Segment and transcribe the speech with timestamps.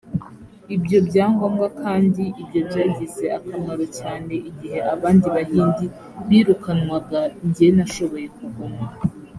[0.75, 5.85] ibyo byangombwa kandi ibyo byagize akamaro cyane igihe abandi bahindi
[6.29, 7.19] birukanwaga
[7.53, 8.85] jye nashoboye kuguma